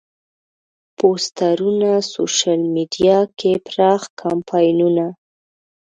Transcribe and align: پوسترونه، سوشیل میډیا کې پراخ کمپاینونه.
پوسترونه، 0.97 1.91
سوشیل 2.13 2.61
میډیا 2.75 3.19
کې 3.39 3.51
پراخ 3.67 4.01
کمپاینونه. 4.21 5.07